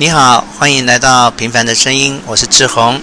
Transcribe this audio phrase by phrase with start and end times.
[0.00, 3.02] 你好，欢迎来到平凡的声音，我是志宏。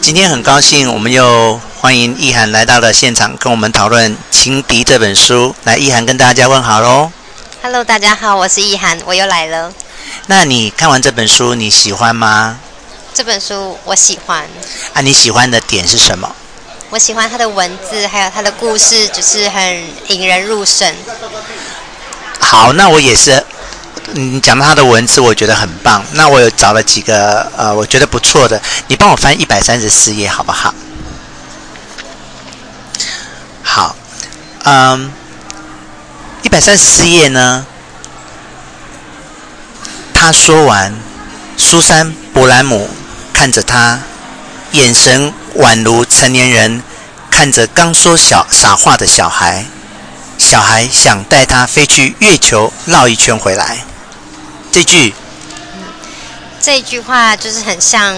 [0.00, 5.52] 今天很高兴，我们又欢迎意涵来到了现场，跟我们讨论《情敌》这本书。
[5.64, 7.10] 来，意涵跟大家问好喽。
[7.60, 9.72] Hello，大家好，我是意涵，我又来了。
[10.28, 12.60] 那你看完这本书，你喜欢吗？
[13.12, 14.46] 这本书我喜欢。
[14.94, 16.32] 啊，你喜欢的点是什么？
[16.90, 20.94] 我喜欢它的文字，还有它的故事，就是很引人入胜。
[22.38, 23.44] 好，那我也是。
[24.12, 26.04] 你讲到他的文字，我觉得很棒。
[26.12, 30.74] 那我有找了几个呃，我觉得不错的，你帮我翻一百三十四页好不好？
[33.62, 33.94] 好，
[34.64, 35.10] 嗯，
[36.42, 37.64] 一百三十四页呢，
[40.12, 40.94] 他说完，
[41.56, 42.90] 苏珊·伯兰姆
[43.32, 44.00] 看着他，
[44.72, 46.82] 眼神宛如成年人
[47.30, 49.66] 看着刚说小傻话的小孩。
[50.36, 53.84] 小孩想带他飞去月球绕一圈回来。
[54.72, 55.12] 这句，
[55.74, 55.82] 嗯，
[56.60, 58.16] 这句话就是很像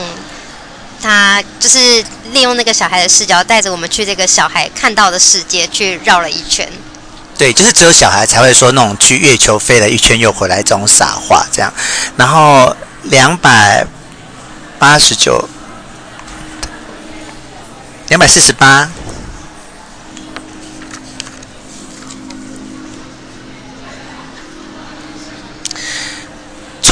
[1.02, 6.68] 他，就是利用那个小孩的视角，带着我们去这个小孩看到的世界去绕了一圈。
[7.38, 11.72] 对，就是只有小孩才会说那种去月球飞了一圈又回来这种傻话，这样。
[12.16, 13.86] 然后两百
[14.78, 15.48] 八十九，
[18.08, 18.88] 两百四十八。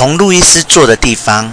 [0.00, 1.52] 从路易斯坐的地方，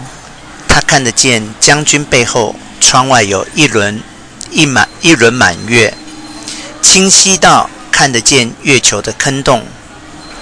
[0.70, 4.02] 他看得见将军背后窗外有一轮
[4.50, 5.94] 一满一轮满月，
[6.82, 9.66] 清晰到看得见月球的坑洞。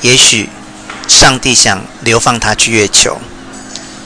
[0.01, 0.51] 也许
[1.07, 3.19] 上帝想流放他去月球，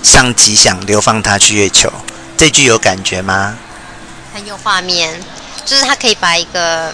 [0.02, 1.92] 上级想流放他去月球。
[2.38, 3.58] 这句有感觉吗？
[4.34, 5.22] 很有画面，
[5.66, 6.94] 就是他可以把一个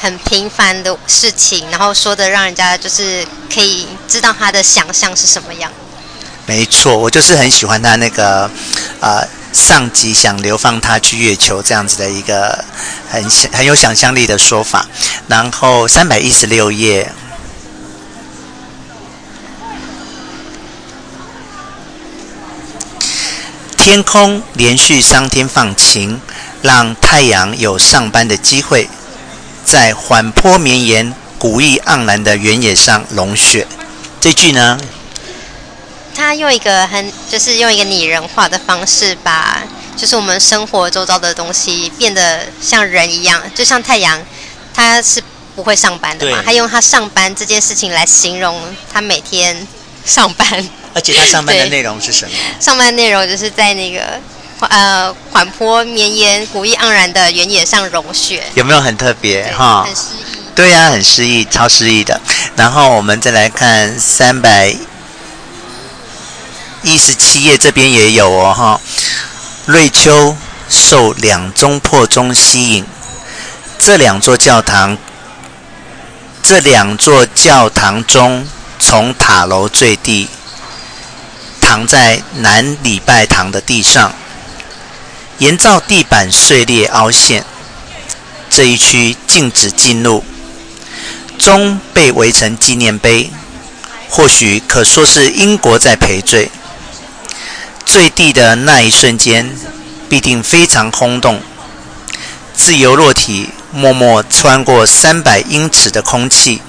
[0.00, 5.68] 很平凡的事情，然后说的让人家就是可以知道他的想象是什么样。
[6.46, 8.50] 没错，我就是很喜欢他那个，
[9.00, 12.62] 呃，上级想流放他去月球这样子的一个
[13.08, 14.86] 很很有想象力的说法。
[15.26, 17.10] 然后三百一十六页，
[23.78, 26.20] 天空连续三天放晴，
[26.60, 28.90] 让太阳有上班的机会，
[29.64, 33.66] 在缓坡绵延、古意盎然的原野上融雪。
[34.20, 34.78] 这句呢？
[36.14, 39.62] 他用一个很，就是用一个拟人化的方式，把
[39.96, 44.20] 就是我们生活周遭的东西变得像人一样，就像太阳，
[44.72, 45.22] 他是
[45.54, 48.60] 不会上班的嘛，他用他上班这件事情来形容
[48.92, 49.66] 他每天
[50.04, 50.68] 上班。
[50.94, 52.36] 而且他上班的内容是什么？
[52.60, 54.20] 上班的内容就是在那个
[54.60, 58.44] 呃缓坡绵延、古意盎然的原野上融雪。
[58.54, 59.82] 有没有很特别哈？
[59.84, 60.24] 很诗意。
[60.54, 62.20] 对呀、啊，很诗意，超诗意的。
[62.54, 64.72] 然后我们再来看三百。
[66.84, 68.80] 一十七页这边也有哦，哈。
[69.66, 70.36] 瑞秋
[70.68, 72.84] 受两宗破钟吸引，
[73.78, 74.98] 这两座教堂，
[76.42, 78.46] 这两座教堂中，
[78.78, 80.28] 从塔楼坠地，
[81.60, 84.12] 躺在南礼拜堂的地上，
[85.38, 87.46] 沿造地板碎裂凹陷，
[88.50, 90.22] 这一区禁止进入。
[91.38, 93.30] 钟被围成纪念碑，
[94.10, 96.50] 或许可说是英国在赔罪。
[97.94, 99.56] 坠地的那一瞬间，
[100.08, 101.40] 必定非常轰动。
[102.52, 106.60] 自由落体默默穿过三百英尺的空气，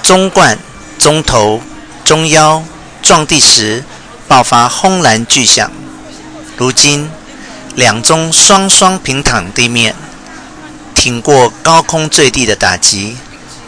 [0.00, 0.56] 中冠、
[1.00, 1.60] 中头、
[2.04, 2.62] 中腰
[3.02, 3.82] 撞地时
[4.28, 5.68] 爆发轰然巨响。
[6.56, 7.10] 如今，
[7.74, 9.96] 两中双双平躺地面，
[10.94, 13.16] 挺过高空坠地的打击。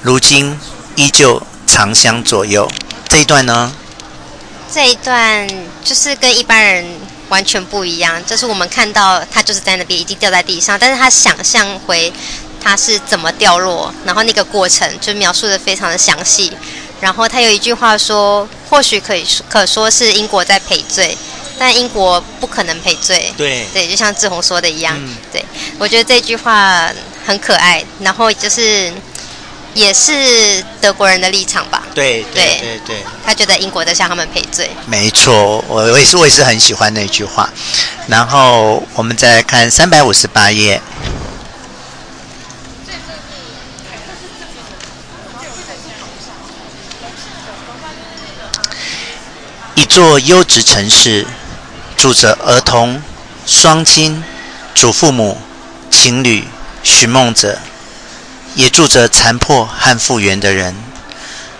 [0.00, 0.56] 如今
[0.94, 2.70] 依旧长相左右。
[3.08, 3.72] 这一段呢？
[4.72, 5.48] 这一段
[5.84, 6.84] 就是跟一般人
[7.28, 12.12] 完全不一样，就是我们看到他就是在那边已经掉在地上，但是他想象回
[12.62, 16.52] 他是怎么掉落，然后那个过程就描述的非常的详细。
[17.00, 21.16] 然后他有一句话说，或许可以可说是英国在赔罪，
[21.58, 23.32] 但英国不可能赔罪。
[23.36, 25.44] 对对，就像志宏说的一样，嗯、对，
[25.78, 26.88] 我觉得这句话
[27.26, 28.92] 很可爱，然后就是。
[29.74, 31.84] 也是德国人的立场吧？
[31.94, 34.70] 对对对对，他觉得英国在向他们赔罪。
[34.86, 37.48] 没错，我我也是我也是很喜欢那句话。
[38.08, 40.82] 然后我们再来看三百五十八页，
[49.76, 51.26] 一座优质城市，
[51.96, 53.00] 住着儿童、
[53.46, 54.22] 双亲、
[54.74, 55.38] 祖父母、
[55.90, 56.44] 情侣、
[56.82, 57.58] 寻梦者。
[58.54, 60.74] 也住着残破和复原的人，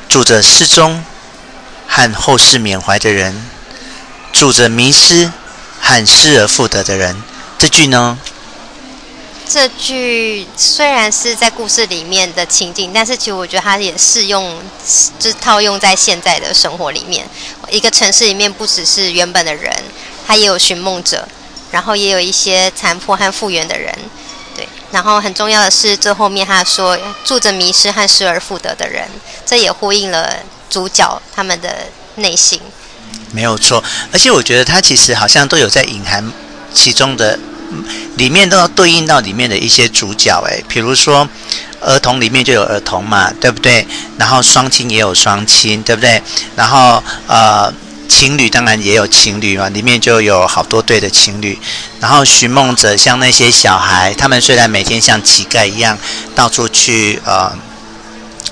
[0.09, 1.05] 住着失踪
[1.87, 3.49] 和后世缅怀的人，
[4.33, 5.31] 住着迷失
[5.81, 7.23] 和失而复得的人。
[7.59, 8.19] 这句呢？
[9.53, 14.63] 这句虽然是在故事里面的情景，但是其实我觉得它也适用，
[15.19, 17.29] 就套用在现在的生活里面。
[17.69, 19.75] 一个城市里面不只是原本的人，
[20.25, 21.27] 他也有寻梦者，
[21.73, 23.93] 然后也有一些残破和复原的人。
[24.93, 29.09] 然后很重要的是最后面他说住着迷失和失而复得的人，
[29.45, 30.37] 这也呼应了
[30.69, 31.87] 主角他们的
[32.17, 32.61] 内心。
[33.33, 36.33] 没有错，而且我觉得他其实好像都有在隐含
[36.75, 37.39] 其中的。
[38.17, 41.27] 里面都要对应到里面的一些主角，诶，比如说
[41.81, 43.87] 儿童里面就有儿童嘛，对不对？
[44.19, 46.21] 然后双亲也有双亲，对不对？
[46.57, 47.73] 然后呃，
[48.11, 51.57] 情侣当然也有情侣嘛，里面就有好多对的情侣。
[52.01, 55.97] 然后寻梦者像那些小孩，他们虽然每天像乞丐一样
[56.35, 57.57] 到处去呃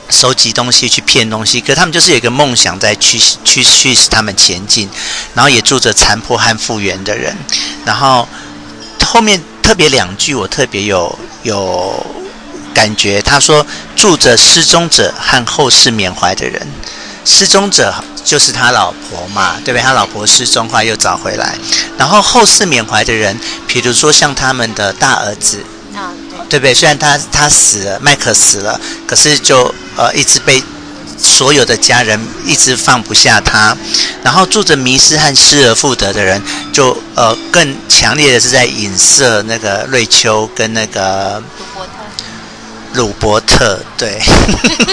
[0.09, 4.89] 收集东西、去骗东西，可他们就是有一个梦想在驱驱驱使他们前进。
[5.35, 7.37] 然后也住着残破和复原的人，
[7.85, 8.27] 然后。
[9.11, 12.07] 后面特别两句我特别有有
[12.75, 13.67] 感觉，他说
[13.97, 16.69] 住着失踪者和后世缅怀的人，
[17.25, 17.95] 失踪者
[18.25, 19.83] 就是他老婆嘛，对不对？
[19.83, 21.57] 他老婆失踪后来又找回来，
[21.97, 25.65] 然后后世缅怀的人，比如说像他们的大儿子，
[26.49, 26.75] 对不对？
[26.75, 30.63] 虽然他他死了，麦克死了，可是就呃一直被。
[31.21, 32.17] 所有的家人
[32.47, 33.77] 一直放不下他，
[34.23, 36.41] 然后住着迷失和失而复得的人，
[36.73, 41.91] 就呃更强烈的是在影射那个瑞秋跟那个鲁伯特。
[42.95, 44.23] 鲁伯特，对，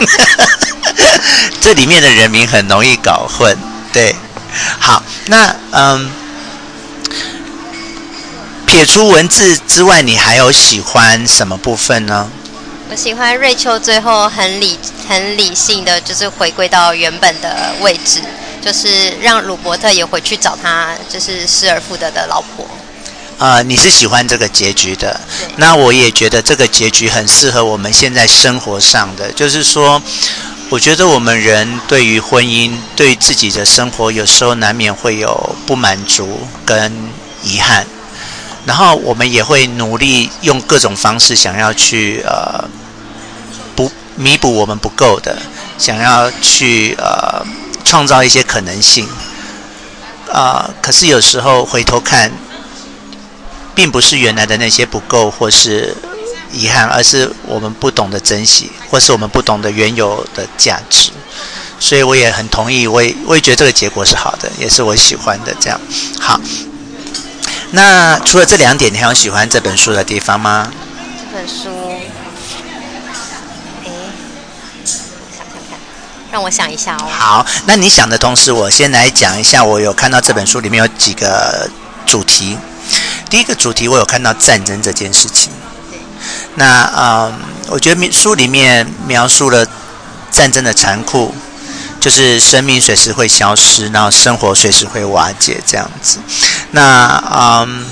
[1.62, 3.58] 这里面的人名很容易搞混，
[3.92, 4.16] 对。
[4.80, 6.10] 好，那嗯，
[8.66, 12.30] 撇除文字之外，你还有喜欢什么部分呢？
[12.90, 18.22] 我喜欢瑞秋最后很理很理性的，就是回归到原本的位置，
[18.62, 22.66] 就是让鲁伯特也回去找他，就是失而复得的老婆。
[23.38, 25.20] 啊、呃，你是喜欢这个结局的？
[25.58, 30.02] 那我也觉得这个结局很适合我们现在生活上的，就是说，
[30.70, 36.92] 我觉得我们人对于婚姻、对自己的生活，有时候难免会有不满足跟
[37.44, 37.86] 遗憾。
[38.66, 42.68] 然后我们也会努力用各种方式，想要去呃
[43.76, 45.38] 补弥补我们不够的，
[45.78, 47.46] 想要去呃
[47.84, 49.08] 创造一些可能性。
[50.32, 52.32] 啊、呃，可是有时候回头看，
[53.76, 55.96] 并不是原来的那些不够或是
[56.56, 61.12] 遗憾，而是我们不懂得珍惜，或是我们不懂得原有的价值。
[61.78, 65.54] 所以我也很同意，我也我也觉得这个结果是好的，也是我喜欢的。
[65.60, 65.80] 这样
[66.20, 66.40] 好。
[67.72, 70.72] 那除了这两点，你还有喜欢这本书的地方吗？
[71.20, 71.68] 这本书，
[73.84, 73.92] 哎，
[74.86, 75.78] 想想看，
[76.32, 77.06] 让我想一下哦。
[77.12, 79.62] 好，那你想的同时，我先来讲一下。
[79.62, 81.70] 我有看到这本书里面有几个
[82.06, 82.58] 主题。
[83.30, 85.52] 第一个主题，我有看到战争这件事情。
[86.56, 87.34] 那嗯，
[87.70, 89.66] 我觉得书里面描述了
[90.32, 91.34] 战争的残酷。
[91.98, 96.20] 就是生命随时会消失，然后生活随时会瓦解这样子。
[96.70, 97.84] 那嗯，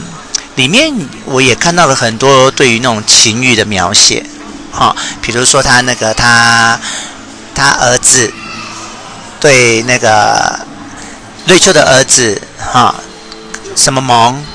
[0.54, 0.94] 里面
[1.26, 4.24] 我也看到了很多对于那种情欲的描写，
[4.72, 6.80] 哈、哦，比如说他那个他
[7.56, 8.32] 他儿子
[9.40, 10.60] 对那个
[11.48, 12.94] 瑞秋的儿子哈、
[13.76, 14.46] 什么萌？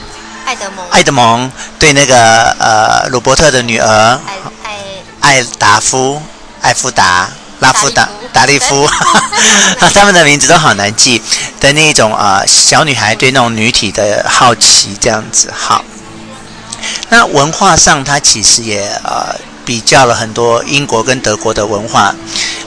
[0.49, 0.89] 爱德蒙。
[0.91, 2.17] 爱德蒙对那个
[2.59, 4.79] 呃鲁伯特的女儿爱爱
[5.21, 6.23] 爱达夫
[6.63, 7.29] 艾夫达。
[7.61, 8.89] 拉夫达达利夫，
[9.93, 11.21] 他们的名字都好难记
[11.59, 15.53] 的那种啊、呃，小女孩对那种女体的好奇这样子。
[15.53, 15.85] 好，
[17.11, 19.35] 那文化上，它其实也呃
[19.67, 22.15] 比较了很多英国跟德国的文化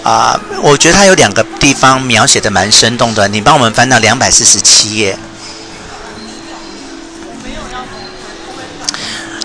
[0.04, 3.30] 啊、呃，我觉得它有两个地方描写的蛮生动的。
[3.30, 5.18] 你帮我们翻到两百四十七页。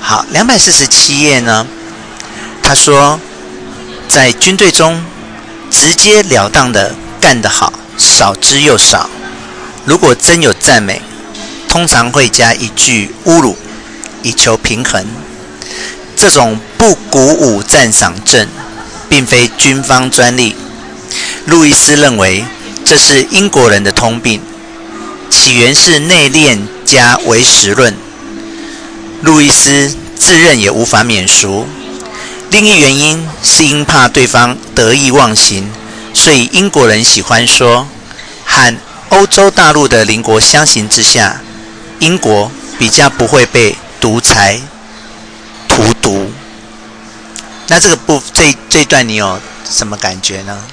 [0.08, 1.66] 好，两百四十七页呢，
[2.62, 3.18] 他说
[4.08, 5.02] 在军队中。
[5.68, 9.10] 直截了当的干得好，少之又少。
[9.84, 11.02] 如果真有赞美，
[11.68, 13.58] 通常会加一句侮辱，
[14.22, 15.04] 以求平衡。
[16.16, 18.46] 这种不鼓舞赞赏症，
[19.08, 20.54] 并非军方专利。
[21.46, 22.44] 路易斯认为
[22.84, 24.40] 这是英国人的通病，
[25.28, 27.92] 起源是内敛加唯实论。
[29.22, 31.66] 路易斯自认也无法免俗。
[32.50, 35.70] 另一原因是因怕对方得意忘形，
[36.14, 37.86] 所以英国人喜欢说，
[38.44, 38.76] 和
[39.08, 41.40] 欧洲大陆的邻国相形之下，
[41.98, 44.60] 英国比较不会被独裁
[45.68, 46.30] 荼毒。
[47.68, 50.64] 那这个部这这段你有什么感觉呢？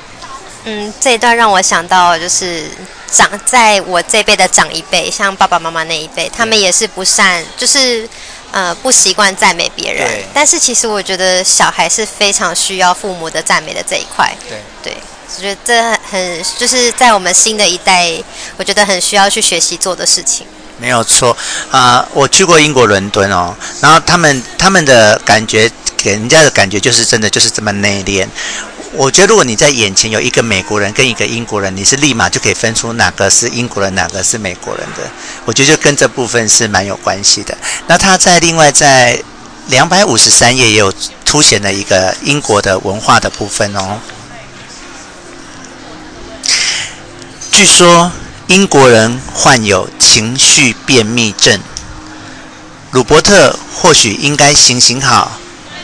[0.65, 2.69] 嗯，这一段让我想到就是
[3.11, 8.07] 长在我这辈的长一辈，像爸爸妈妈那一辈，他们也是不善，就是
[8.53, 10.07] 呃不习惯赞美别人。
[10.33, 14.33] 但是其实我觉得小孩是非常需要父母的赞美的这一块。
[14.47, 14.57] 对。
[14.83, 14.97] 对，
[15.37, 18.13] 我觉得这很就是在我们新的一代，
[18.57, 20.45] 我觉得很需要去学习做的事情。
[20.77, 21.35] 没有错
[21.71, 28.27] 啊、呃，我去过英国伦敦哦，然后他们他们的感觉给人家的感觉就是真的就是这么内敛。
[28.95, 35.09] 我觉得如果你在眼前有一个美国人跟一个英国人，你是立马就可以分出哪个是英国人，哪个是美国人的。
[35.45, 37.57] 我觉得就跟这部分是蛮有关系的。
[37.87, 39.21] 那他在另外在
[39.67, 40.93] 两百五十三页也有
[41.25, 43.99] 凸显了一个英国的文化的部分哦。
[47.51, 48.11] 据说。
[48.47, 51.61] 英国人患有情绪便秘症，
[52.91, 55.39] 鲁伯特或许应该行行好，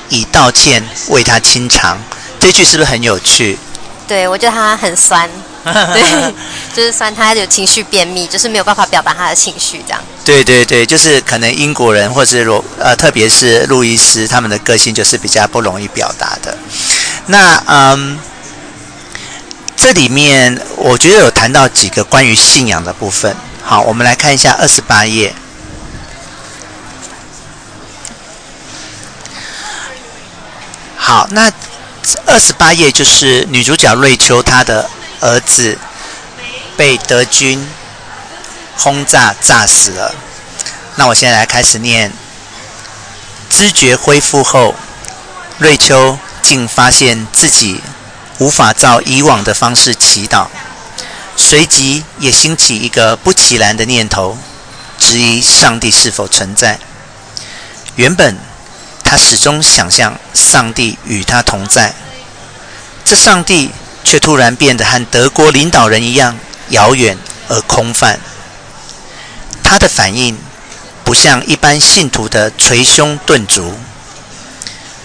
[0.10, 1.98] 以道歉为他清偿。
[2.40, 3.58] 这句是不是很有趣？
[4.08, 5.30] 对，我觉得他很酸，
[5.64, 6.34] 对，
[6.74, 7.14] 就是酸。
[7.14, 10.02] 他有情绪便秘，就是没有办法表达他的情绪，这样。
[10.26, 16.58] 对对对，就是可能英国人或是罗呃，特别是路易斯，他们的个性就是比较不容易表达的。
[17.28, 18.20] 那嗯。
[19.82, 23.34] 这里面我觉得有谈到几个关于信仰的部分。
[23.64, 25.34] 好，我们来看一下二十八页。
[30.98, 31.50] 好，那
[32.26, 34.90] 二十八页就是女主角瑞秋她的
[35.20, 35.78] 儿子
[36.78, 37.68] 被德军
[38.76, 40.16] 轰炸炸死了。
[40.96, 42.12] 那我现在来开始念。
[43.50, 44.76] 知觉恢复后，
[45.58, 47.82] 瑞秋竟发现自己。
[48.40, 50.48] 无法照以往的方式祈祷，
[51.36, 54.38] 随即也兴起一个不其然的念头，
[54.98, 56.80] 质疑上帝是否存在。
[57.98, 58.38] 原本
[59.10, 61.96] 他始终想象上帝与他同在，
[63.04, 63.72] 这上帝
[64.04, 66.38] 却突然变得和德国领导人一样
[66.70, 68.20] 遥远而空泛。
[69.64, 70.38] 他的反应
[71.04, 73.74] 不像一般信徒的捶胸顿足，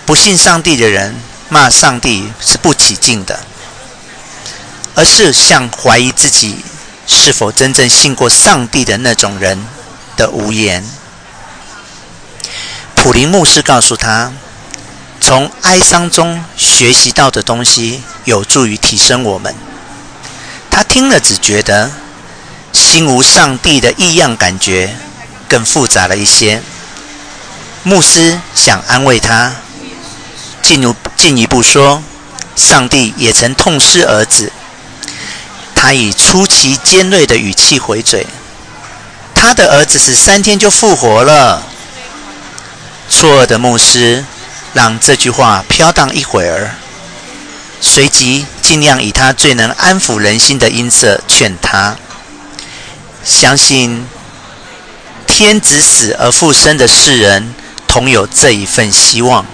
[0.05, 1.17] 不信上帝的人。
[1.51, 3.39] 骂上帝是不起劲的，
[4.95, 6.57] 而是像怀疑自己
[7.07, 9.65] 是否真正信过上帝的那种人
[10.17, 10.85] 的无言。
[13.05, 14.33] 普林牧师告诉他，
[15.21, 19.55] 从哀伤中学习到的东西有助于提升我们。
[20.71, 21.91] 他听了只觉得
[22.73, 24.97] 心无上帝的异样感觉
[25.47, 26.63] 更复杂了一些。
[27.83, 29.53] 牧师想安慰他。
[30.63, 32.03] 进入进一步说，
[32.57, 34.51] 上帝也曾痛失儿子。
[35.75, 38.27] 他以出奇尖锐的语气回嘴
[39.37, 41.63] ：“他的儿子是三天就复活了。”
[43.09, 44.25] 错愕的牧师
[44.73, 46.75] 让这句话飘荡一会儿，
[47.81, 51.97] 随即尽量以他最能安抚人心的音色劝他
[53.25, 54.07] ：“相信
[55.27, 57.55] 天子死而复生的世人，
[57.87, 59.47] 同有这一份希望。”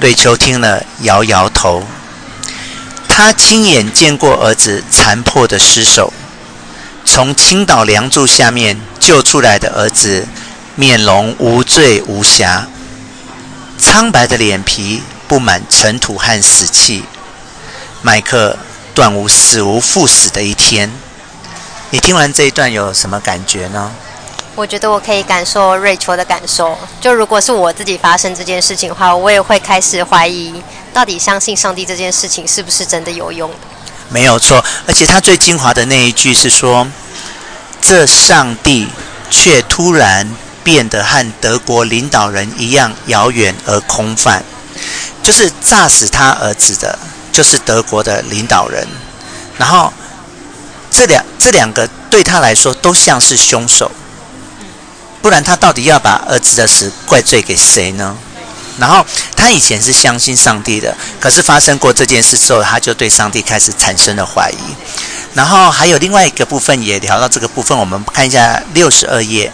[0.00, 1.84] 瑞秋听了，摇摇头。
[3.08, 6.12] 他亲眼见过儿子残破的尸首，
[7.04, 10.24] 从青岛梁柱下面救出来的儿子，
[10.78, 12.68] 面容无罪无瑕，
[13.76, 17.04] 苍白的脸皮布满尘土和死气。
[18.00, 18.56] 麦克
[18.94, 20.88] 断无死无复死的一天。
[21.90, 23.90] 你听完这一段有什么感觉呢？
[24.54, 26.78] 我觉得我可以感受瑞秋的感受。
[27.00, 33.56] 就如果是我自己发生这件事情的话，我也会开始怀疑，到底相信上帝这件事情是不是真的有用的？
[34.10, 36.86] 没有错，而且他最精华的那一句是说
[37.82, 38.88] ：“这上帝
[39.28, 40.28] 却突然
[40.68, 44.44] 变得和德国领导人一样遥远而空泛。”
[45.24, 46.98] 就是炸死他儿子的，
[47.32, 48.86] 就是德国的领导人。
[49.56, 49.90] 然后
[50.90, 53.90] 这两这两个对他来说都像是凶手。
[55.22, 58.14] 不然他到底要把儿子的死怪罪给谁呢？
[58.78, 64.74] 然后他以前是相信上帝的，可是发生过这件事之后，他就对上帝开始产生了怀疑。
[65.34, 69.50] 然后还有另外一个部分也聊到这个部分，我们看一下六十二页。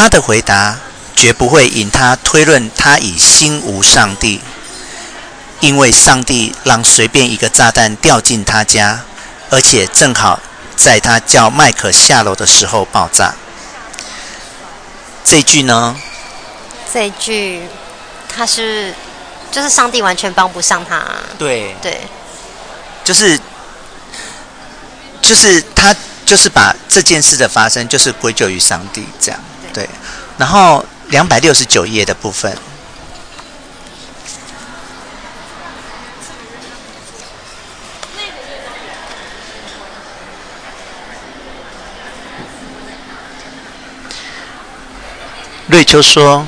[0.00, 0.78] 他的回答
[1.14, 4.40] 绝不会引他推论他已心无上帝。
[5.60, 9.04] 因为上帝让随便一个炸弹掉进他家，
[9.50, 10.40] 而且正好
[10.74, 13.34] 在他叫麦克下楼的时候爆炸。
[15.22, 15.94] 这句呢？
[16.90, 17.60] 这句
[18.26, 18.94] 他是
[19.52, 21.04] 就是上帝完全帮不上他。
[21.38, 22.00] 对对，
[23.04, 23.38] 就是
[25.20, 29.38] 就是他就是把这件事的发生就是归咎于上帝这样。
[29.72, 29.88] 对，
[30.36, 32.56] 然后两百六十九页的部分。
[45.68, 46.44] 瑞秋说：“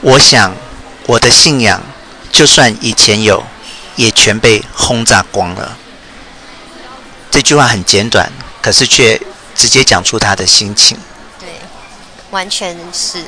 [0.00, 0.54] 我想，
[1.06, 1.82] 我的信仰，
[2.30, 3.42] 就算以前有，
[3.96, 5.76] 也全被轰炸光了。”
[7.32, 8.30] 这句话很简短，
[8.62, 9.20] 可是却
[9.56, 10.96] 直接讲出他的心情。
[12.30, 13.24] 对，完全是。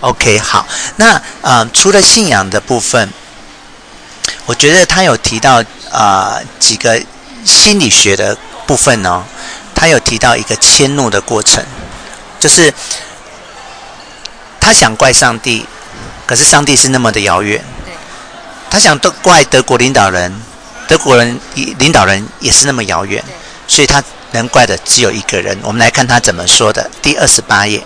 [0.00, 0.66] OK，好，
[0.96, 3.08] 那呃，除了信仰的部分，
[4.46, 7.00] 我觉得他有提到啊、呃、几个
[7.44, 9.22] 心理学的部分哦，
[9.74, 11.64] 他有提到一个迁怒的过程，
[12.38, 12.72] 就是。
[14.62, 15.66] 他想怪上帝，
[16.26, 17.64] 可是上帝是那么的遥远。
[18.70, 20.32] 他想都怪德国领导人，
[20.86, 21.40] 德国人
[21.78, 23.24] 领导人也是那么遥远，
[23.66, 25.58] 所以他能怪的只有一个人。
[25.62, 27.84] 我们来看他怎么说的，第二十八页。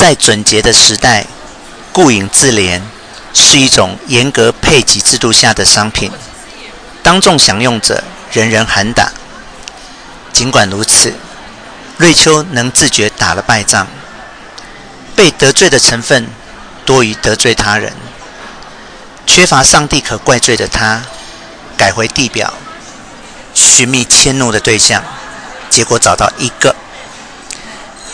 [0.00, 1.26] 在准节的时代，
[1.92, 2.80] 顾影自怜
[3.34, 6.10] 是一种严格配给制度下的商品。
[7.02, 8.02] 当众享用者，
[8.32, 9.12] 人人喊打。
[10.32, 11.12] 尽管如此，
[11.98, 13.86] 瑞秋能自觉打了败仗，
[15.14, 16.26] 被得罪的成分
[16.86, 17.92] 多于得罪他人。
[19.26, 21.02] 缺乏上帝可怪罪的他，
[21.76, 22.54] 改回地表，
[23.52, 25.04] 寻觅迁怒的对象，
[25.68, 26.74] 结果找到一个。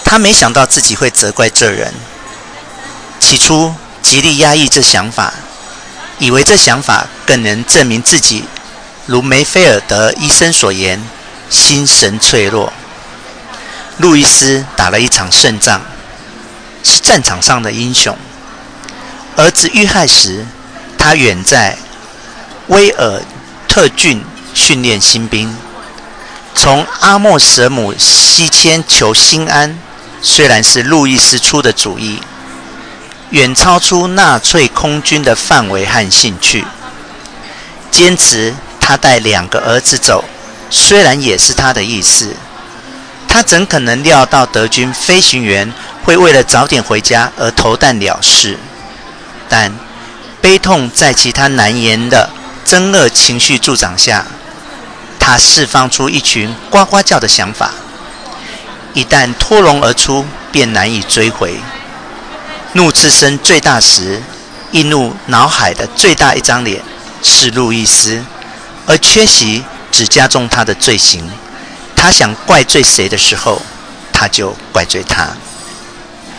[0.06, 1.92] 他没想到自己会责怪这人，
[3.18, 5.34] 起初极力压抑这想法，
[6.20, 8.44] 以为这想法更能证明自己。
[9.06, 11.02] 如梅菲尔德医生所言，
[11.50, 12.72] 心神脆弱。
[13.98, 15.82] 路易斯打了一场胜仗，
[16.84, 18.16] 是战场上的英雄。
[19.34, 20.46] 儿子遇害时，
[20.96, 21.76] 他远在
[22.68, 23.20] 威尔
[23.66, 25.52] 特郡训练新兵。
[26.54, 29.78] 从阿莫舍姆西迁求心安，
[30.28, 32.18] 虽然是路易斯出的主意，
[33.30, 36.64] 远超出纳粹空军的范围和兴趣，
[37.92, 38.52] 坚持。
[38.80, 40.24] 他带两个儿子走，
[40.68, 42.34] 虽然也是他的意思，
[43.28, 45.72] 他怎可能料到德军飞行员
[46.04, 48.58] 会为了早点回家而投弹了事？
[49.48, 49.72] 但
[50.40, 52.30] 悲痛在其他难言的
[52.66, 54.24] 憎恶情绪助长下，
[55.20, 57.72] 他释放出一群呱呱叫的想法，
[58.96, 61.60] 一旦脱笼而出，便难以追回。
[62.72, 64.22] 怒斥声最大时，
[64.70, 66.82] 易怒脑海的最大一张脸
[67.22, 68.24] 是路易斯。
[68.86, 71.30] 而缺席只加重他的罪行。
[71.94, 73.60] 他想怪罪谁的时候，
[74.14, 75.24] 他就怪罪他。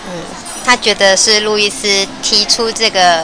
[0.07, 0.23] 嗯，
[0.65, 3.23] 他觉得是路易斯提出这个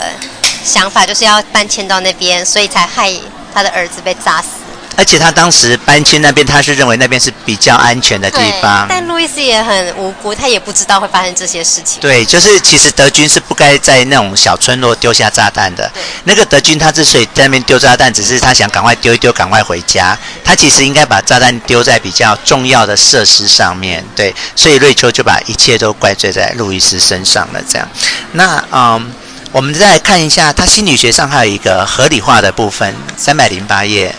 [0.64, 3.12] 想法，就是要搬迁到那边，所以才害
[3.52, 4.48] 他的儿子被炸死。
[4.96, 8.86] 而且他当时搬迁那边，他是认为那边是比较安全的地方。
[8.88, 12.00] 但路易斯也很无辜，他也不知道会发生这些事情。
[12.00, 15.92] 对，就是其实德军是不该在那种小村落丢下炸弹的。
[16.26, 20.18] 那个德军他之所以在那边丢炸弹，只是他想赶快丢一丢，赶快回家。
[20.44, 24.06] 他其实应该把炸弹丢在比较重要的设施上面。
[24.16, 27.62] 对，所以瑞秋就把一切都怪罪在路易斯身上了。
[27.68, 27.88] 这样，
[28.34, 29.12] 那嗯，
[29.52, 34.14] 我们再来看一下，他心理学上还有一个合理化的部分，三百零八页。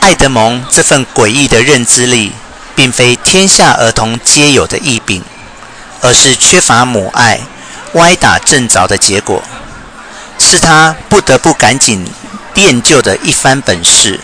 [0.00, 2.32] 爱德蒙这份诡异的认知力，
[2.74, 5.22] 并非天下儿童皆有的异病，
[6.00, 7.40] 而是缺乏母爱、
[7.94, 9.42] 歪打正着的结果，
[10.38, 12.06] 是他不得不赶紧
[12.54, 14.20] 练就的一番本事。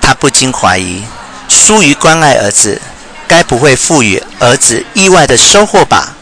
[0.00, 1.04] 他不禁怀疑，
[1.48, 2.80] 疏于关爱儿子，
[3.28, 6.16] 该不会赋予儿子意外的收获吧？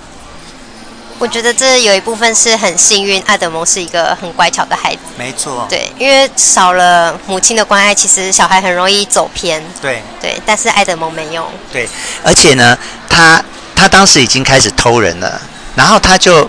[1.18, 5.00] 我觉得这有一部分是很幸运，爱德蒙是一个很乖巧的孩子。
[5.16, 5.66] 没错。
[5.68, 9.60] 对，因为少了母亲的关爱，其实小孩很容易走偏。
[9.82, 10.00] 对。
[10.20, 11.50] 对，但是爱德蒙没有。
[11.72, 11.88] 对，
[12.22, 12.78] 而且呢，
[13.08, 13.42] 他
[13.74, 15.40] 他当时已经开始偷人了，
[15.74, 16.48] 然后他就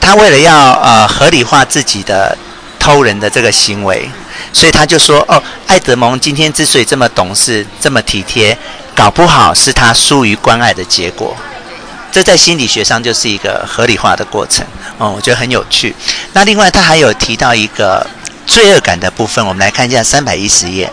[0.00, 2.36] 他为了要呃合理化自己的
[2.78, 4.10] 偷人的这个行为，
[4.54, 8.56] 所以他就说：“哦，爱德蒙今天之所以这么懂事、这么体贴，
[8.94, 11.36] 搞不好是他疏于关爱的结果。”
[12.10, 14.64] 这在心理学上就是一个合理化的过程，
[14.98, 15.94] 哦，我觉得很有趣。
[16.32, 18.06] 那另外他还有提到一个
[18.46, 20.90] 罪恶感的部分，我们来看一下三百一十页。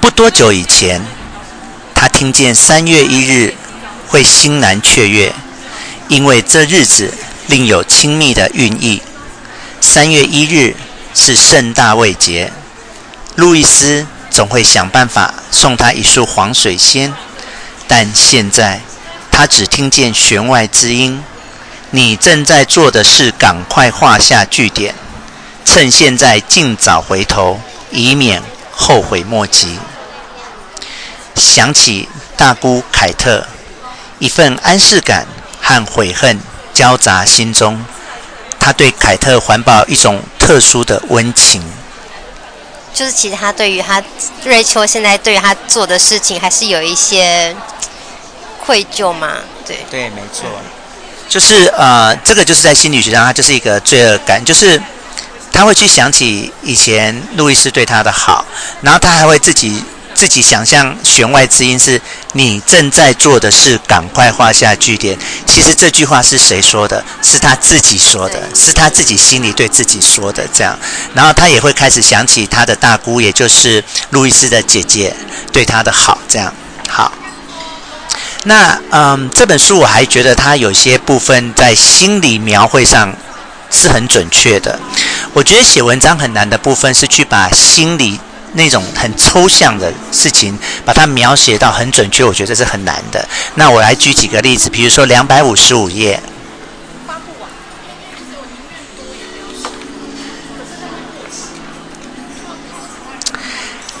[0.00, 1.00] 不多久以前，
[1.94, 3.54] 他听见三月一日
[4.08, 5.32] 会欣然雀跃，
[6.08, 7.14] 因为这日子
[7.46, 9.00] 另有亲密的寓意。
[9.80, 10.76] 三月一日
[11.14, 12.52] 是盛大未捷，
[13.36, 17.14] 路易斯总会想办法送他一束黄水仙。
[17.86, 18.80] 但现在，
[19.30, 21.22] 他只听见弦外之音
[21.92, 24.92] ：“你正在做的事，赶快画下句点，
[25.64, 27.60] 趁现在尽早回头，
[27.92, 28.42] 以免
[28.72, 29.78] 后悔莫及。”
[31.36, 33.46] 想起大姑凯特，
[34.18, 35.28] 一份安适感
[35.60, 36.40] 和悔恨
[36.72, 37.84] 交杂心中。
[38.58, 41.62] 他对凯特环抱一种特殊的温情，
[42.94, 44.02] 就是其实他对于他
[44.44, 47.54] 瑞秋现在对于他做的事情，还是有一些
[48.64, 49.38] 愧疚嘛？
[49.66, 50.46] 对对，没错，
[51.28, 54.80] 就是呃，这个就是在心理学上，他就是一个罪恶感，就是
[55.52, 58.46] 他会去想起以前路易斯对他的好，
[58.80, 59.82] 然后他还会自己。
[60.14, 62.00] 自己想象弦外之音是
[62.32, 65.18] 你正在做的事，赶快画下句点。
[65.46, 67.04] 其实这句话是谁说的？
[67.22, 70.46] 是他自己说的，是他自己心里对自己说的。
[70.52, 70.78] 这样，
[71.14, 75.14] 然后他也会开始想起他的大姑，也就是路易斯的姐姐
[75.52, 76.16] 对他的好。
[76.28, 76.54] 这样，
[76.88, 77.12] 好。
[78.44, 83.16] 那嗯，这本书我还觉得它有些部分在心理描绘上
[83.70, 84.78] 是很准确的。
[85.32, 88.20] 我觉得写文章很难的部分是去把心理。
[88.54, 93.28] 那种很抽象的事情，把它描写到很准确，我觉得是很难的。
[93.56, 96.20] 那我来举几个例子，比如说两百五十五页，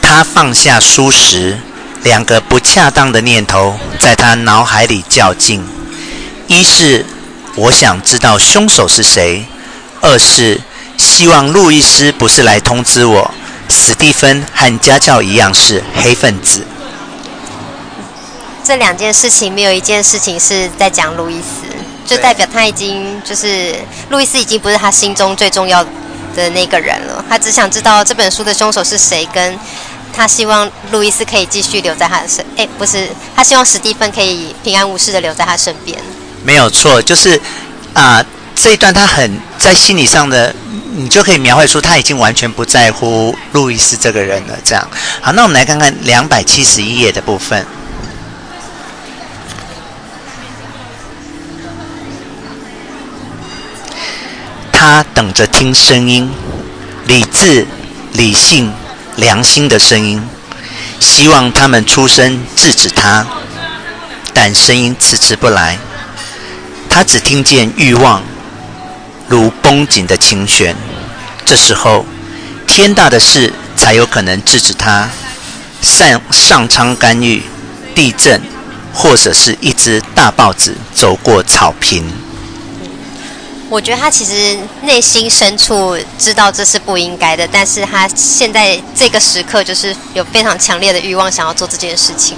[0.00, 1.58] 他放下书时，
[2.04, 5.66] 两个不恰当的念头在他脑海里较劲：
[6.46, 7.04] 一是
[7.56, 9.44] 我想知道凶手是谁；
[10.00, 10.60] 二是
[10.96, 13.34] 希望路易斯不是来通知我。
[13.74, 16.62] 史蒂芬和家教一样是黑分子。
[18.62, 21.66] 这两件事情没有一件事情是在讲路易斯，
[22.06, 23.74] 就代表他已经就是
[24.08, 25.84] 路易斯已经不是他心中最重要
[26.34, 27.22] 的那个人了。
[27.28, 29.58] 他只想知道这本书的凶手是谁，跟
[30.14, 32.42] 他希望路易斯可以继续留在他的身。
[32.56, 35.98] 哎，不是，他希望史蒂芬可以平安无事的留在他身边。
[36.42, 37.36] 没有错，就是
[37.92, 40.54] 啊、呃，这一段他很在心理上的。
[40.96, 44.56] 你就可以描绘出他已经完全不在乎路易斯这个人了。
[44.64, 44.88] 这样，
[45.20, 47.66] 好，那我们来看看两百七十一页的部分。
[54.70, 56.30] 他等着听声音，
[57.08, 57.66] 理智、
[58.12, 58.72] 理性、
[59.16, 60.22] 良心的声音，
[61.00, 63.26] 希望他们出声制止他，
[64.32, 65.76] 但声音迟迟不来。
[66.88, 68.22] 他只听见欲望。
[69.34, 70.76] 如绷紧的琴弦，
[71.44, 72.06] 这时候
[72.68, 75.10] 天大的事才有可能制止他。
[75.82, 77.42] 上上苍干预，
[77.96, 78.40] 地震，
[78.92, 82.04] 或者是一只大豹子走过草坪。
[83.68, 92.36] 我觉得他其实内心深处知道这是不应该的，但是他现在这个时刻就是有非常强烈的欲望想要做这件事情。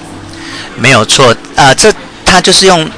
[0.75, 1.93] 没有错啊、呃，这
[2.25, 2.91] 他就是用。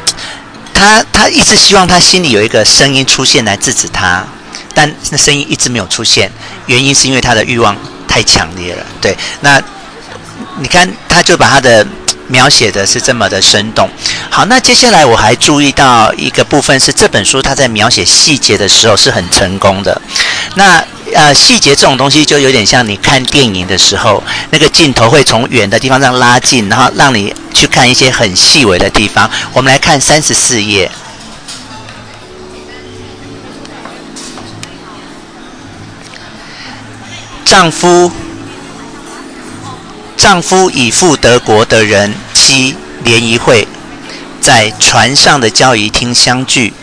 [0.79, 4.25] 他他一直希望他心里有一个声音出现来制止他，
[4.73, 6.31] 但那声音一直没有出现，
[6.67, 8.87] 原因是因为他的欲望太强烈了。
[9.01, 9.61] 对，那
[10.61, 11.85] 你看，他就把他的
[12.29, 13.91] 描写的是这么的生动。
[14.31, 20.01] 好，那接下来我还注意到一个部分是这本书他在描写细节的时候是很成功的。
[20.55, 29.31] 那呃，细节这种东西就有点像你看电影的时候，那个镜头会从远的地方这样拉近，然后让你去看一些很细微的地方。
[29.55, 30.91] 我们来看三十四页。
[37.45, 38.13] 丈夫，
[40.15, 43.67] 丈夫已赴德国的人妻联谊会，
[44.43, 46.75] 在船上的交谊厅相聚。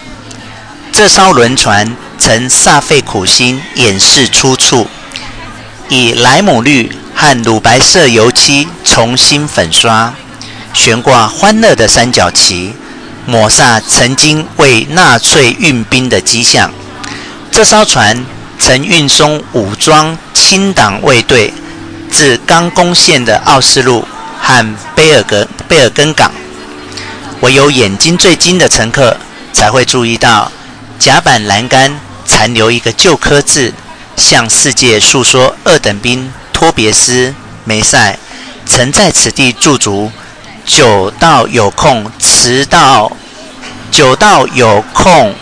[0.92, 1.96] 这艘轮船。
[2.18, 4.88] 曾煞费苦心掩饰出处，
[5.90, 10.14] 以莱姆绿和乳白色油漆重新粉刷，
[10.74, 12.74] 悬挂欢乐的三角旗，
[13.26, 16.72] 抹煞曾经为纳粹运兵的迹象。
[17.52, 18.26] 这艘船
[18.60, 21.54] 曾运送武装清党卫队
[22.12, 24.06] 至刚攻陷的奥斯陆
[24.40, 26.32] 和贝尔格贝尔根港，
[27.42, 29.18] 唯有眼睛最精的乘客
[29.54, 30.52] 才会注意到
[30.98, 32.00] 甲板栏杆。
[32.36, 33.72] 残留一个旧科字，
[34.18, 38.20] 向世界诉说二等兵托别斯梅塞
[38.66, 40.12] 曾在此地驻足，
[40.66, 43.10] 久到有空持刀，
[43.90, 45.34] 久到有空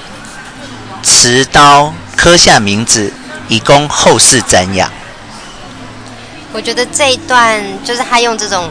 [1.01, 3.11] 持刀刻下名字，
[3.47, 4.91] 以供后世瞻仰。
[6.51, 8.69] 我觉得这一段就是他用这种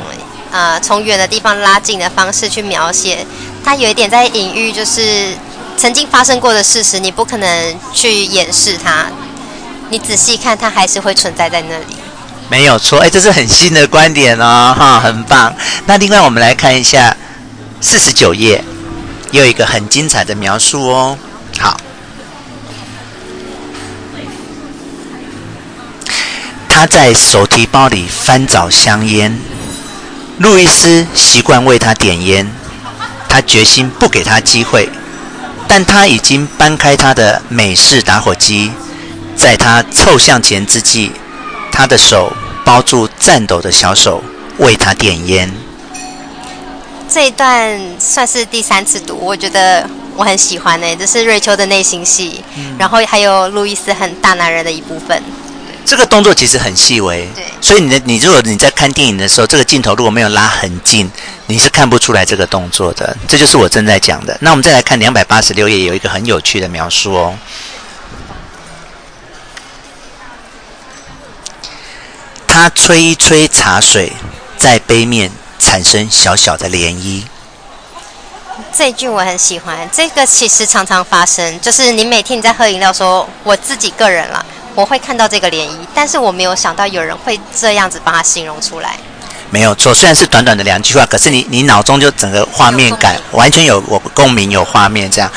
[0.53, 3.27] 呃从远的地方拉近的方式去描写，
[3.65, 5.37] 他有一点在隐喻，就是。
[5.83, 9.07] 曾经发生过的事实，你不可能去掩饰它。
[9.91, 11.97] 你仔细看，它还是会存在在那里。
[12.49, 15.53] 没有错，哎，这是很新的观点哦，哈，很棒。
[15.87, 17.17] 那另外我们来看一下
[17.81, 18.63] 四十九页，
[19.33, 21.19] 又有一个很精彩的描述哦。
[21.59, 21.77] 好，
[26.69, 29.37] 他在手提包里翻找香烟，
[30.39, 32.49] 路易斯习惯为他点烟，
[33.29, 34.89] 他决心不给他机会。
[35.75, 38.71] 但他已经搬开他的美式打火机，
[39.35, 41.13] 在他凑向前之际，
[41.73, 42.31] 他的手
[42.63, 44.23] 包住颤抖的小手，
[44.59, 45.51] 为他点烟。
[47.09, 50.87] 这一段算是第三次读，我觉得我很喜欢呢。
[50.97, 55.23] 这是瑞秋的内心戏，嗯、然后还有路易斯很大男人的一部分。
[55.85, 61.11] 这个动作其实很细微，对，所以你的你如果你在看电影的时候，这个镜头如果没有拉很近，
[61.47, 63.17] 你是看不出来这个动作的。
[63.29, 64.37] 这就是我正在讲的。
[64.41, 67.35] 那我们再来看两百八十六页，有一个很有趣的描述哦。
[72.47, 74.13] 他吹一吹茶水，
[74.57, 77.23] 在杯面产生小小的涟漪。
[78.75, 84.45] 这一句我很喜欢，这个其实常常发生，就是你每天你在喝饮料，说我自己个人了。
[84.75, 88.97] 我会看到这个涟漪，但是我没有想到有人会这样子把它形容出来。
[89.51, 95.31] 没有错，虽然是短短的两句话，可是你你脑中就整个画面感完全有我共鸣，有画面这样。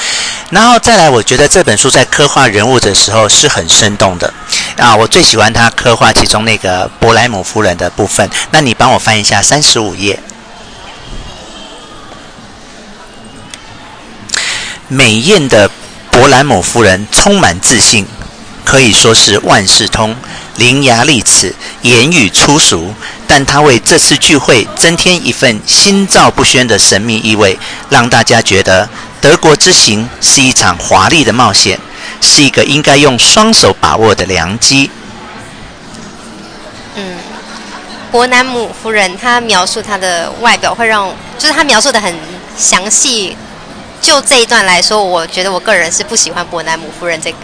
[0.51, 4.33] 然后再来，我觉得这本书在刻画人物的时候是很生动的
[4.77, 8.29] 啊，我最喜欢他刻画其中那个伯莱姆夫人的部分。
[8.51, 10.17] 那你帮我翻一下三十五页，
[14.87, 15.69] 美艳的
[16.09, 18.07] 伯莱姆夫人充满自信。
[18.65, 20.13] 可以说是万事通，
[20.57, 22.93] 伶牙俐齿，言语粗俗，
[23.27, 27.57] 但他为这次聚会增添一份心照不宣的神秘意味，
[27.89, 28.89] 让大家觉得
[29.21, 31.79] 德国之行是一场华丽的冒险，
[32.19, 34.89] 是一个应该用双手把握的良机。
[36.95, 37.17] 嗯，
[38.11, 42.13] 伯南姆夫人她描述她的外表会让，就是她描述的很
[42.57, 43.37] 详细。
[44.01, 47.37] 就这一段来说，我觉得我个人是不喜欢伯南姆夫人这个。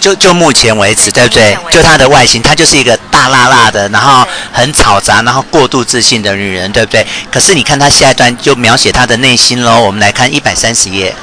[0.00, 1.56] 就就目前为止，对不对？
[1.70, 7.06] 就她的外形，她就是一个大辣辣的，然后很吵杂，然后过度自信的女人，对不对？
[7.30, 9.80] 可是你看她下一段就描写她的内心喽。
[9.82, 11.14] 我们来看一百三十页。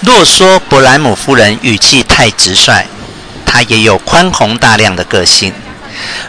[0.00, 2.86] 若说伯莱姆夫人语气太直率，
[3.44, 5.52] 她也有宽宏大量的个性；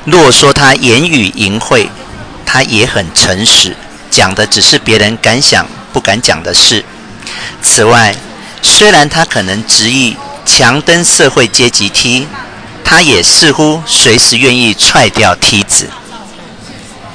[0.03, 1.87] 若说她言语淫秽，
[2.51, 3.75] 他也很诚实，
[4.09, 6.83] 讲的只是别人敢想不敢讲的事。
[7.61, 8.15] 此外，
[8.63, 12.27] 虽然他可能执意强登社会阶级梯，
[12.83, 15.87] 他也似乎随时愿意踹掉梯子。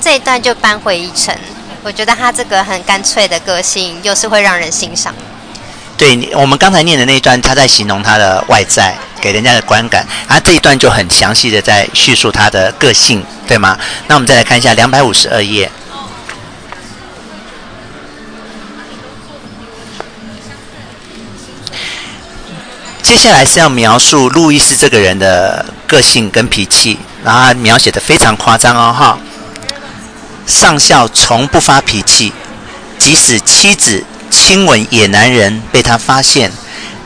[0.01, 1.37] 这一段就扳回一城，
[1.83, 5.13] 我觉得他这个很干脆的个性，又是会让人欣赏。
[5.97, 13.25] 对，我们刚才念的那一段，他在形容他的外在给人家的观感，而这一段就很详细的在叙述他的个性。
[13.47, 13.79] 对吗？
[14.09, 15.71] 那我们再来看一下两百五十二页。
[23.03, 29.19] 接下来是要描述路易斯这个人的个性跟脾气，然后他描写的非常夸张哦，哈。
[30.47, 32.33] 上校从不发脾气，
[32.99, 34.03] 即使妻子
[34.35, 36.51] 亲吻野男人被他发现，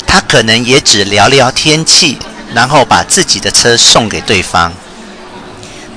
[0.06, 2.18] 他可能也只聊聊天气，
[2.54, 4.72] 然后把自己的车送给对方。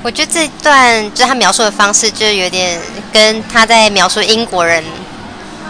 [0.03, 2.79] 我觉得这段就是他描述的方式，就有点
[3.13, 4.83] 跟他在描述英国人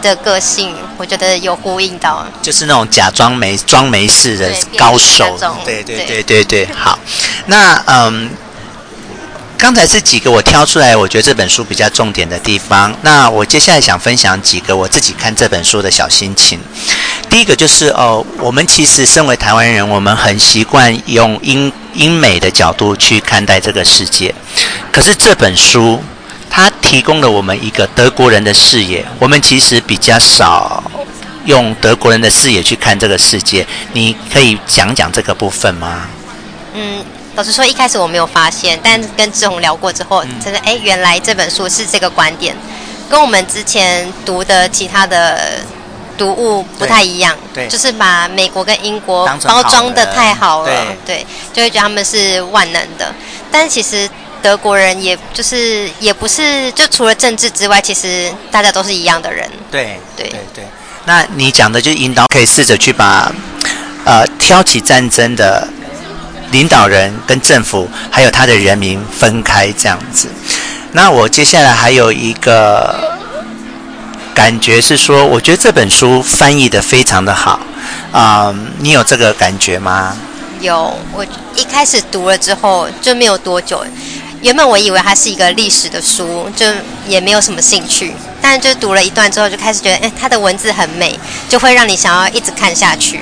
[0.01, 2.25] 的个性，我觉得有呼应到。
[2.41, 5.37] 就是那种假装没装没事的高手。
[5.63, 6.97] 对对对对对， 好。
[7.45, 8.29] 那嗯，
[9.61, 12.91] 刚才这几个我挑出来，我觉得这本书比较重点的地方。
[13.03, 16.59] 那我接下来想分享几个我自己看这本书的小心情。
[17.29, 24.33] 第一个就是哦，我们其实身为台湾人，我们很习惯用英英美的角度去看待这个世界。
[24.91, 26.01] 可是这本书，
[26.49, 29.05] 它提供了我们一个德国人的视野。
[29.19, 30.83] 我们其实比较少
[31.45, 33.67] 用德国人的视野去看这个世界。
[33.93, 36.07] 你可以讲讲这个部分吗？
[36.73, 42.55] 嗯，老实说，一开始我没有发现，但跟志宏聊过之后，真的哎，原来这本书是这个观点，
[43.09, 45.59] 跟我们之前读的其他的。
[46.17, 53.11] 读物不太一样，对，就是把美国跟英国包装的太好了，对，对，就会觉得他们是万能的。
[53.49, 54.07] 但其实
[54.39, 59.49] 德国人也就是也不是，就除了政治之外，其实大家都是一样的人。
[59.71, 60.63] 对，对，对，对。
[61.05, 63.31] 那你讲的就是引导，可以试着去把
[64.05, 65.67] 呃挑起战争的
[66.51, 70.27] 领导人跟政府，还有他的人民分开这样子。
[70.91, 73.19] 那我接下来还有一个。
[74.33, 77.59] 感觉是说，我觉得这本书翻译得非常的好
[78.13, 80.15] 啊、你有这个感觉吗？
[80.61, 83.85] 有，我一开始读了之后就没有多久，
[84.41, 86.65] 原本我以为它是一个历史的书，就
[87.05, 93.19] 也没有什么兴趣，但就读了一段之后，就开始觉得，哎，它的文字很美，就会让你想要一直看下去。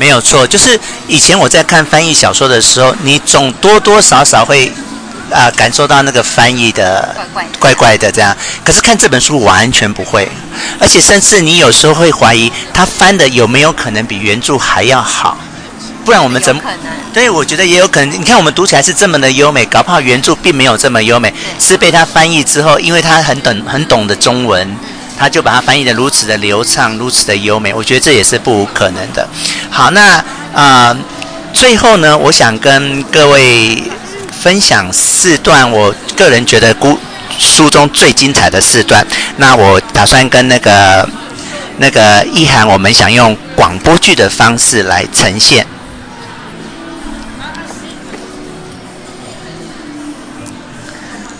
[0.00, 4.72] 没有错，就是以前我在看翻译小说的时候，你总多多少少会。
[5.32, 7.14] 啊、呃，感受到那个翻译的
[7.60, 10.28] 怪怪的，这样，可是看这本书完全不会，
[10.80, 15.38] 而且甚至你有时候会怀疑他翻的有没有可能比原著还要好，
[16.04, 16.92] 不然我们怎么可能？
[17.12, 18.10] 对，我觉得也有可能。
[18.20, 24.76] 你看我们读起来是这么的优美，搞不好原著并没有这么优美，是被他翻译之后，因为他很懂很懂的中文，
[25.20, 27.72] 他就把它翻译的如此的流畅，如此的优美。
[27.72, 29.28] 我觉得这也是不无可能的。
[29.70, 30.16] 好，那
[30.52, 30.96] 啊、呃，
[31.52, 33.84] 最后呢，我想跟各位。
[34.40, 36.98] 分享四段，我个人觉得书
[37.38, 39.06] 书中最精彩的四段。
[39.36, 41.06] 那我打算跟那个
[41.76, 45.66] 那个意涵，我们想用广播剧的方式来呈现。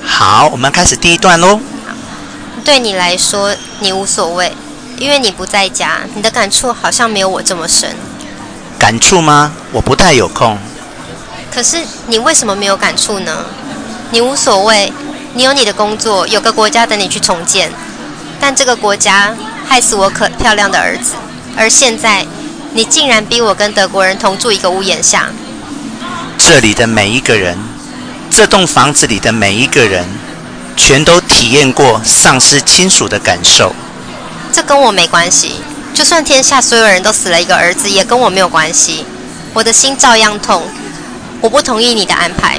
[0.05, 1.59] 好，我们开始第一段喽。
[2.71, 4.53] 对你来说，你无所谓，
[4.97, 7.97] 因为你不在家，你的感触好像没有我这么深。
[8.79, 9.53] 感触吗？
[9.73, 10.57] 我不太有空。
[11.53, 13.45] 可是你为什么没有感触呢？
[14.13, 14.93] 你无所谓，
[15.35, 17.73] 你有你的工作，有个国家等你去重建。
[18.39, 19.35] 但这个国家
[19.67, 21.15] 害死我可漂亮的儿子，
[21.57, 22.25] 而现在
[22.73, 25.29] 你竟然逼我跟德国人同住一个屋檐下。
[26.39, 27.59] 这里的每一个人，
[28.31, 30.07] 这栋房子里的每一个人，
[30.77, 33.75] 全都体验过丧失亲属的感受。
[34.53, 35.61] 这跟我没关系，
[35.95, 39.05] 就算天下所有人都死了一个儿子，也跟我没有关系。
[39.53, 40.63] 我的心照样痛。
[41.41, 42.59] 我不同意你的安排。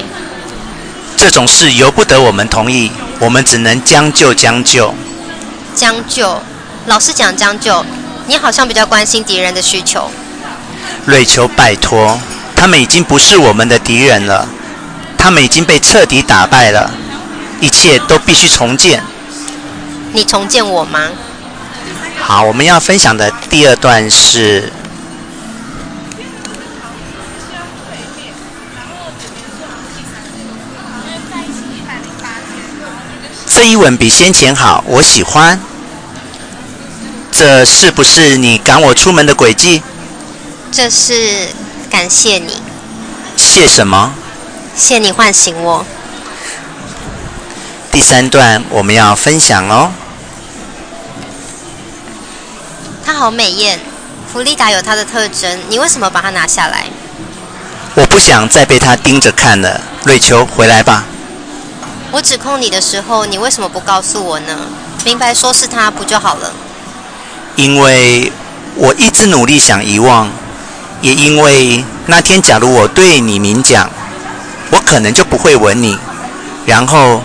[1.16, 4.92] 这种事由不得我们同意，我们只能将就将就。
[5.72, 6.42] 将就，
[6.86, 7.84] 老实讲将就。
[8.26, 10.10] 你好像比较关心敌人的需求。
[11.06, 12.18] 瑞秋，拜托，
[12.56, 14.48] 他们已经不是我们的敌人了，
[15.16, 16.90] 他们已经被彻底打败了，
[17.62, 19.00] 一切都必须重建。
[20.12, 21.10] 你重建我吗？
[22.18, 24.72] 好，我们要分享的第二段是。
[33.46, 35.60] 这一吻比先前好，我喜欢。
[37.30, 39.82] 这是不是你赶我出门的诡计？
[40.72, 41.46] 这是
[41.88, 42.60] 感谢你。
[43.36, 44.14] 谢什么？
[44.76, 45.86] 谢你唤醒我。
[47.92, 49.92] 第三段我们要分享哦。
[53.04, 53.78] 她好美艳，
[54.32, 56.86] 弗利达有她的特征，你为什么把它拿下来？
[57.94, 59.78] 我不想再被她盯着看了。
[60.04, 61.04] 瑞秋，回来吧。
[62.12, 64.56] 我指控你的时候，你为什么不告诉我呢？
[65.04, 66.50] 明白说是他不就好了？
[67.56, 68.32] 因为
[68.74, 70.30] 我一直努力想遗忘，
[71.02, 73.90] 也因为那天假如我对你明讲，
[74.70, 75.98] 我可能就不会吻你，
[76.64, 77.22] 然后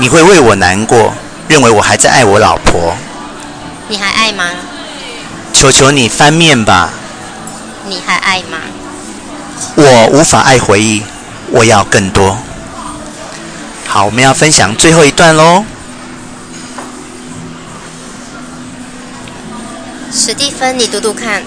[0.00, 1.12] 你会为我难过，
[1.46, 2.96] 认为我还在爱我老婆。
[3.86, 4.44] 你还爱吗？
[5.52, 6.88] 求求你翻面吧。
[7.86, 8.56] 你还爱吗？
[9.74, 11.02] 我无法爱回忆，
[11.50, 12.38] 我要更多。
[13.86, 15.66] 好，我们要分享最后一段喽。
[20.10, 21.42] 史蒂芬，你读读看，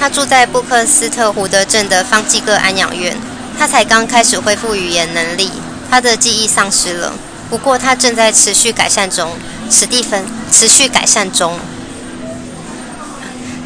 [0.00, 3.16] 他住在布克斯特胡德镇的方济各安养院，
[3.56, 5.52] 他才刚开始恢复语言能力，
[5.88, 7.12] 他的记忆丧失了，
[7.52, 9.36] 不过他正在持续改善中。
[9.70, 11.60] 史蒂芬，持续改善中。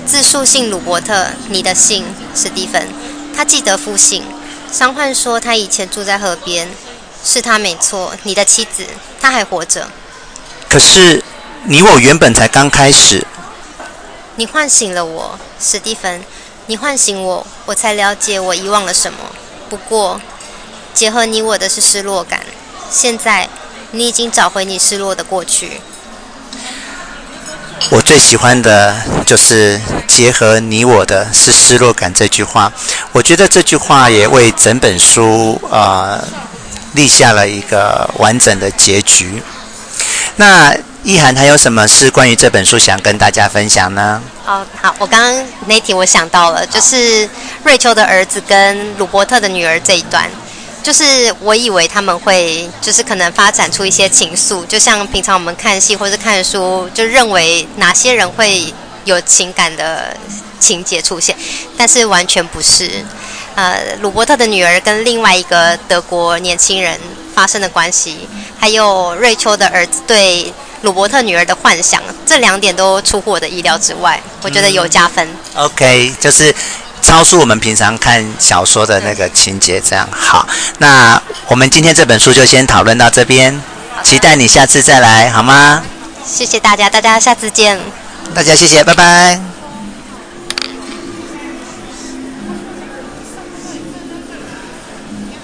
[0.04, 2.88] 自述姓鲁伯特，你的姓史蒂芬，
[3.36, 4.24] 他记得复姓。
[4.72, 6.68] 商贩说他以前住在河边。
[7.24, 8.84] 是他没错，你的妻子，
[9.20, 9.88] 他还活着。
[10.68, 11.22] 可是，
[11.62, 13.24] 你我原本才刚开始。
[14.34, 16.24] 你唤醒了我，史蒂芬，
[16.66, 19.18] 你唤醒我，我才了解我遗忘了什么。
[19.70, 20.20] 不过，
[20.92, 22.42] 结合你我的是失落感。
[22.88, 23.48] 现在，
[23.92, 25.80] 你已经找回你失落的过去。
[27.90, 32.72] 我最喜欢的就是结合你我的是失落感这句话。
[33.12, 36.20] 我觉得这句话也为整本书啊。
[36.20, 36.24] 呃
[36.96, 39.42] 立下了一个完整的结局。
[40.36, 44.22] 那意涵还有什么是关于这本书想跟大家分享呢？
[44.46, 47.28] 哦，好，我刚刚那题我想到了，就是
[47.64, 50.30] 瑞秋的儿子跟鲁伯特的女儿这一段，
[50.86, 58.72] 就是我以为他们会就是可能发展出一些情愫，就像平常我们看戏或者看书，就认为哪些人会
[59.04, 60.16] 有情感的
[60.60, 61.36] 情节出现，
[61.76, 62.88] 但是完全不是。
[63.56, 66.96] 呃，鲁伯特的女儿跟另外一个德国年轻人
[67.34, 75.28] 发生的关系，还有瑞秋的儿子对鲁伯特女儿的幻想，这两点都出乎我的意料之外，我觉得有加分。
[75.56, 76.54] OK，就是
[77.06, 80.44] 超出我们平常看小说的那个情节，这样好。
[80.78, 83.62] 那我们今天这本书就先讨论到这边，
[84.02, 85.84] 期待你下次再来，好吗？
[86.26, 87.78] 谢谢大家，大家下次见。
[88.34, 89.55] 大家谢谢，拜拜。